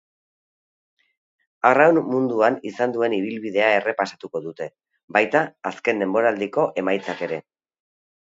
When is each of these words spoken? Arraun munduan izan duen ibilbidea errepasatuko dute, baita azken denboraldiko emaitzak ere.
Arraun 1.71 1.99
munduan 2.13 2.57
izan 2.69 2.95
duen 2.95 3.15
ibilbidea 3.19 3.67
errepasatuko 3.81 4.41
dute, 4.47 4.67
baita 5.19 5.45
azken 5.73 6.01
denboraldiko 6.05 6.67
emaitzak 6.83 7.25
ere. 7.29 7.39